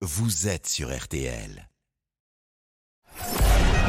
vous 0.00 0.46
êtes 0.46 0.68
sur 0.68 0.96
RTL. 0.96 1.67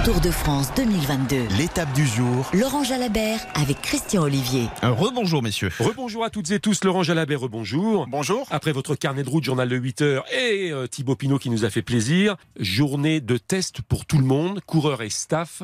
Tour 0.10 0.22
de 0.22 0.32
France 0.32 0.74
2022. 0.76 1.50
L'étape 1.60 1.94
du 1.94 2.04
jour, 2.04 2.50
Laurent 2.56 2.84
Jalabert 2.84 3.46
avec 3.54 3.80
Christian 3.80 4.24
Olivier. 4.24 4.66
Un 4.82 4.90
rebonjour, 4.90 5.44
messieurs. 5.44 5.70
Rebonjour 5.80 6.24
à 6.24 6.32
toutes 6.32 6.50
et 6.50 6.60
tous, 6.60 6.84
Laurent 6.84 7.04
Jalabert, 7.04 7.42
rebonjour. 7.42 8.08
Bonjour. 8.08 8.48
Après 8.50 8.72
votre 8.72 8.96
carnet 8.96 9.22
de 9.22 9.30
route, 9.30 9.44
journal 9.44 9.70
de 9.70 9.76
8 9.76 10.02
heures 10.02 10.26
et 10.34 10.72
euh, 10.72 10.88
Thibaut 10.88 11.16
Pinot 11.16 11.38
qui 11.38 11.52
nous 11.52 11.64
a 11.64 11.70
fait 11.70 11.84
plaisir, 11.84 12.38
journée 12.60 13.22
de 13.22 13.38
test 13.38 13.84
pour 13.84 14.08
tout 14.08 14.18
le 14.18 14.24
monde, 14.24 14.62
coureurs 14.66 15.04
et 15.04 15.12
staff. 15.12 15.62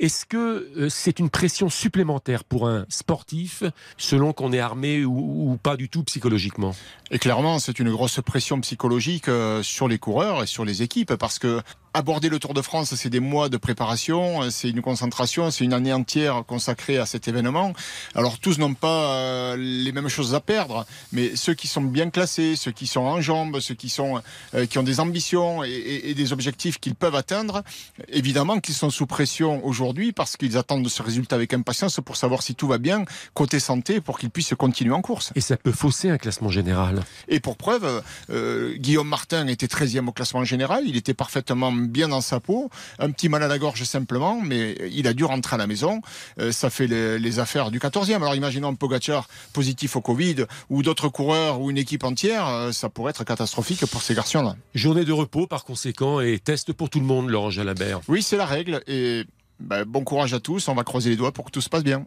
Est-ce 0.00 0.26
que 0.26 0.36
euh, 0.76 0.88
c'est 0.88 1.20
une 1.20 1.30
pression 1.30 1.68
supplémentaire 1.68 2.42
pour 2.42 2.66
un 2.66 2.86
sportif 2.88 3.62
selon 3.98 4.32
qu'on 4.32 4.52
est 4.52 4.58
armé 4.58 5.04
ou, 5.04 5.52
ou 5.52 5.56
pas 5.58 5.76
du 5.76 5.88
tout 5.88 6.02
psychologiquement? 6.02 6.74
Et 7.12 7.20
clairement, 7.20 7.60
c'est 7.60 7.78
une 7.78 7.92
grosse 7.92 8.20
pression 8.20 8.60
psychologique 8.62 9.28
euh, 9.28 9.62
sur 9.62 9.86
les 9.86 10.00
coureurs 10.00 10.42
et 10.42 10.46
sur 10.48 10.64
les 10.64 10.82
équipes 10.82 11.14
parce 11.14 11.38
que 11.38 11.62
aborder 11.96 12.28
le 12.28 12.38
Tour 12.38 12.54
de 12.54 12.62
France, 12.62 12.94
c'est 12.94 13.08
des 13.10 13.20
mois 13.20 13.48
de 13.48 13.56
préparation, 13.56 14.50
c'est 14.50 14.68
une 14.70 14.82
concentration, 14.82 15.50
c'est 15.50 15.64
une 15.64 15.72
année 15.72 15.92
entière 15.92 16.44
consacrée 16.46 16.98
à 16.98 17.06
cet 17.06 17.26
événement. 17.28 17.72
Alors 18.14 18.38
tous 18.38 18.58
n'ont 18.58 18.74
pas 18.74 19.10
euh, 19.12 19.56
les 19.58 19.92
mêmes 19.92 20.08
choses 20.08 20.34
à 20.34 20.40
perdre, 20.40 20.86
mais 21.12 21.34
ceux 21.36 21.54
qui 21.54 21.68
sont 21.68 21.80
bien 21.82 22.10
classés, 22.10 22.54
ceux 22.56 22.70
qui 22.72 22.86
sont 22.86 23.00
en 23.00 23.20
jambes, 23.20 23.60
ceux 23.60 23.74
qui 23.74 23.88
sont 23.88 24.20
euh, 24.54 24.66
qui 24.66 24.78
ont 24.78 24.82
des 24.82 25.00
ambitions 25.00 25.64
et, 25.64 25.70
et- 25.70 26.10
et 26.10 26.14
des 26.14 26.32
objectifs 26.32 26.78
qu'ils 26.78 26.94
peuvent 26.94 27.14
atteindre, 27.14 27.62
évidemment 28.08 28.60
qu'ils 28.60 28.74
sont 28.74 28.90
sous 28.90 29.06
pression 29.06 29.64
aujourd'hui 29.64 30.12
parce 30.12 30.36
qu'ils 30.36 30.56
attendent 30.56 30.88
ce 30.88 31.02
résultat 31.02 31.36
avec 31.36 31.54
impatience 31.54 32.00
pour 32.04 32.16
savoir 32.16 32.42
si 32.42 32.54
tout 32.54 32.68
va 32.68 32.78
bien 32.78 33.04
côté 33.34 33.58
santé 33.60 34.00
pour 34.00 34.18
qu'ils 34.18 34.30
puissent 34.30 34.54
continuer 34.58 34.92
en 34.94 35.02
course. 35.02 35.32
Et 35.34 35.40
ça 35.40 35.56
peut 35.56 35.72
fausser 35.72 36.10
un 36.10 36.18
classement 36.18 36.50
général. 36.50 37.02
Et 37.28 37.40
pour 37.40 37.56
preuve, 37.56 38.02
euh, 38.30 38.74
Guillaume 38.76 39.08
Martin 39.08 39.46
était 39.46 39.66
13e 39.66 40.08
au 40.08 40.12
classement 40.12 40.44
général. 40.44 40.84
Il 40.86 40.96
était 40.96 41.14
parfaitement 41.14 41.72
bien 41.86 42.08
dans 42.08 42.20
sa 42.20 42.40
peau. 42.40 42.70
Un 42.98 43.10
petit 43.10 43.28
mal 43.28 43.42
à 43.42 43.48
la 43.48 43.58
gorge 43.58 43.82
simplement, 43.84 44.40
mais 44.40 44.76
il 44.90 45.06
a 45.06 45.12
dû 45.12 45.24
rentrer 45.24 45.54
à 45.54 45.58
la 45.58 45.66
maison. 45.66 46.00
Euh, 46.40 46.52
ça 46.52 46.70
fait 46.70 46.86
les, 46.86 47.18
les 47.18 47.38
affaires 47.38 47.70
du 47.70 47.78
14e. 47.78 48.14
Alors 48.16 48.34
imaginons 48.34 48.74
Pogacar 48.74 49.28
positif 49.52 49.96
au 49.96 50.00
Covid 50.00 50.44
ou 50.70 50.82
d'autres 50.82 51.08
coureurs 51.08 51.60
ou 51.60 51.70
une 51.70 51.78
équipe 51.78 52.04
entière. 52.04 52.46
euh, 52.48 52.72
ça 52.72 52.88
pourrait 52.88 53.10
être 53.10 53.24
catastrophique 53.24 53.84
pour 53.86 54.02
ces 54.02 54.14
garçons-là. 54.14 54.56
Journée 54.74 55.04
de 55.04 55.12
repos 55.12 55.46
par 55.46 55.64
conséquent 55.64 56.20
et 56.20 56.38
test 56.38 56.72
pour 56.72 56.90
tout 56.90 57.00
le 57.00 57.06
monde, 57.06 57.28
Laurent 57.30 57.50
Jalabert. 57.50 58.00
Oui, 58.08 58.22
c'est 58.22 58.36
la 58.36 58.46
règle. 58.46 58.82
Et 58.86 59.24
ben, 59.60 59.84
bon 59.84 60.04
courage 60.04 60.34
à 60.34 60.40
tous. 60.40 60.68
On 60.68 60.74
va 60.74 60.84
croiser 60.84 61.10
les 61.10 61.16
doigts 61.16 61.32
pour 61.32 61.44
que 61.46 61.50
tout 61.50 61.60
se 61.60 61.68
passe 61.68 61.84
bien. 61.84 62.06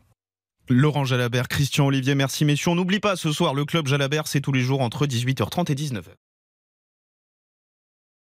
Laurent 0.72 1.04
Jalabert, 1.04 1.48
Christian 1.48 1.88
Olivier, 1.88 2.14
merci 2.14 2.46
messieurs. 2.46 2.70
On 2.72 2.76
n'oublie 2.76 3.00
pas 3.00 3.16
ce 3.16 3.32
soir, 3.32 3.56
le 3.56 3.66
club 3.66 3.88
Jalabert, 3.88 4.28
c'est 4.28 4.40
tous 4.40 4.52
les 4.52 4.62
jours 4.62 4.82
entre 4.82 5.08
18h30 5.08 5.72
et 5.72 5.76
19h. 5.76 6.04